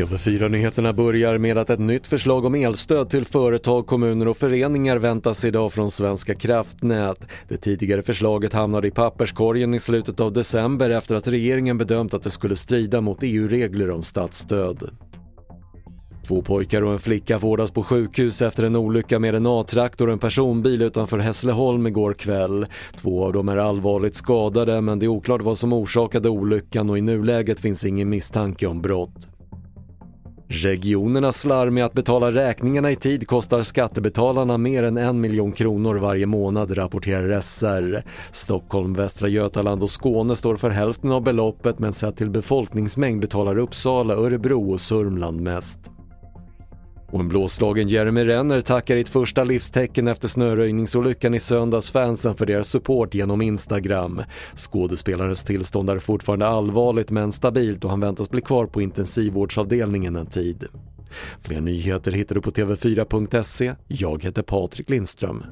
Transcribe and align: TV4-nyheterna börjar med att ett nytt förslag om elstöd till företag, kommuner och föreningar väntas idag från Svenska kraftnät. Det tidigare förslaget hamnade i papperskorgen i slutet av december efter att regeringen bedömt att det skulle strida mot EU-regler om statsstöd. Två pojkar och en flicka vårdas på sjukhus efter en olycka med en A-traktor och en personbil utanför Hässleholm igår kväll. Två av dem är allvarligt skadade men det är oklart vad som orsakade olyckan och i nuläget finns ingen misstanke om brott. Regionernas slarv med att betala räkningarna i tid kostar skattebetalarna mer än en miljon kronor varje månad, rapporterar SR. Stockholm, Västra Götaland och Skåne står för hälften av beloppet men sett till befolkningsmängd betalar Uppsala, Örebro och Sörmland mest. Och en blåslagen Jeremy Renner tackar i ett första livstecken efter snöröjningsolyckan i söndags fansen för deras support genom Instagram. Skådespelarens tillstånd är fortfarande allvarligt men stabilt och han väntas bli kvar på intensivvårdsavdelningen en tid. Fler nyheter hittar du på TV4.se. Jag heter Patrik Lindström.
TV4-nyheterna 0.00 0.92
börjar 0.92 1.38
med 1.38 1.58
att 1.58 1.70
ett 1.70 1.78
nytt 1.78 2.06
förslag 2.06 2.44
om 2.44 2.54
elstöd 2.54 3.10
till 3.10 3.24
företag, 3.24 3.86
kommuner 3.86 4.28
och 4.28 4.36
föreningar 4.36 4.96
väntas 4.96 5.44
idag 5.44 5.72
från 5.72 5.90
Svenska 5.90 6.34
kraftnät. 6.34 7.26
Det 7.48 7.56
tidigare 7.56 8.02
förslaget 8.02 8.52
hamnade 8.52 8.88
i 8.88 8.90
papperskorgen 8.90 9.74
i 9.74 9.80
slutet 9.80 10.20
av 10.20 10.32
december 10.32 10.90
efter 10.90 11.14
att 11.14 11.28
regeringen 11.28 11.78
bedömt 11.78 12.14
att 12.14 12.22
det 12.22 12.30
skulle 12.30 12.56
strida 12.56 13.00
mot 13.00 13.18
EU-regler 13.22 13.90
om 13.90 14.02
statsstöd. 14.02 14.90
Två 16.30 16.42
pojkar 16.42 16.82
och 16.82 16.92
en 16.92 16.98
flicka 16.98 17.38
vårdas 17.38 17.70
på 17.70 17.82
sjukhus 17.82 18.42
efter 18.42 18.64
en 18.64 18.76
olycka 18.76 19.18
med 19.18 19.34
en 19.34 19.46
A-traktor 19.46 20.06
och 20.06 20.12
en 20.12 20.18
personbil 20.18 20.82
utanför 20.82 21.18
Hässleholm 21.18 21.86
igår 21.86 22.12
kväll. 22.12 22.66
Två 22.96 23.24
av 23.24 23.32
dem 23.32 23.48
är 23.48 23.56
allvarligt 23.56 24.14
skadade 24.14 24.80
men 24.80 24.98
det 24.98 25.06
är 25.06 25.08
oklart 25.08 25.42
vad 25.42 25.58
som 25.58 25.72
orsakade 25.72 26.28
olyckan 26.28 26.90
och 26.90 26.98
i 26.98 27.00
nuläget 27.00 27.60
finns 27.60 27.84
ingen 27.84 28.08
misstanke 28.08 28.66
om 28.66 28.82
brott. 28.82 29.28
Regionernas 30.48 31.40
slarv 31.40 31.72
med 31.72 31.84
att 31.84 31.92
betala 31.92 32.32
räkningarna 32.32 32.90
i 32.90 32.96
tid 32.96 33.26
kostar 33.26 33.62
skattebetalarna 33.62 34.58
mer 34.58 34.82
än 34.82 34.96
en 34.96 35.20
miljon 35.20 35.52
kronor 35.52 35.96
varje 35.96 36.26
månad, 36.26 36.78
rapporterar 36.78 37.40
SR. 37.40 38.02
Stockholm, 38.32 38.92
Västra 38.92 39.28
Götaland 39.28 39.82
och 39.82 39.90
Skåne 39.90 40.36
står 40.36 40.56
för 40.56 40.70
hälften 40.70 41.12
av 41.12 41.22
beloppet 41.22 41.78
men 41.78 41.92
sett 41.92 42.16
till 42.16 42.30
befolkningsmängd 42.30 43.20
betalar 43.20 43.58
Uppsala, 43.58 44.14
Örebro 44.14 44.72
och 44.72 44.80
Sörmland 44.80 45.40
mest. 45.40 45.90
Och 47.12 47.20
en 47.20 47.28
blåslagen 47.28 47.88
Jeremy 47.88 48.24
Renner 48.24 48.60
tackar 48.60 48.96
i 48.96 49.00
ett 49.00 49.08
första 49.08 49.44
livstecken 49.44 50.08
efter 50.08 50.28
snöröjningsolyckan 50.28 51.34
i 51.34 51.40
söndags 51.40 51.90
fansen 51.90 52.34
för 52.34 52.46
deras 52.46 52.68
support 52.68 53.14
genom 53.14 53.42
Instagram. 53.42 54.22
Skådespelarens 54.54 55.44
tillstånd 55.44 55.90
är 55.90 55.98
fortfarande 55.98 56.46
allvarligt 56.46 57.10
men 57.10 57.32
stabilt 57.32 57.84
och 57.84 57.90
han 57.90 58.00
väntas 58.00 58.30
bli 58.30 58.40
kvar 58.40 58.66
på 58.66 58.82
intensivvårdsavdelningen 58.82 60.16
en 60.16 60.26
tid. 60.26 60.64
Fler 61.42 61.60
nyheter 61.60 62.12
hittar 62.12 62.34
du 62.34 62.40
på 62.40 62.50
TV4.se. 62.50 63.74
Jag 63.88 64.24
heter 64.24 64.42
Patrik 64.42 64.90
Lindström. 64.90 65.44